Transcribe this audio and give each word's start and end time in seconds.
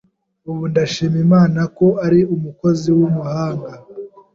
ubu 0.49 0.61
ndashima 0.71 1.17
Imana 1.25 1.61
ko 1.77 1.87
ari 2.05 2.19
umukozi 2.35 2.87
w’umuhanga 2.97 3.71